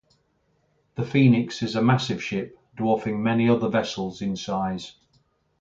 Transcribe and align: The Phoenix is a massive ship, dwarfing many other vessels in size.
The 0.95 1.05
Phoenix 1.05 1.61
is 1.61 1.75
a 1.75 1.81
massive 1.83 2.23
ship, 2.23 2.57
dwarfing 2.75 3.21
many 3.21 3.47
other 3.47 3.69
vessels 3.69 4.19
in 4.23 4.35
size. 4.35 4.95